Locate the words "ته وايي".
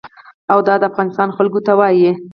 1.65-2.11